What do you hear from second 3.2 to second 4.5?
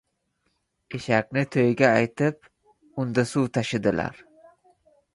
suv tashidilar.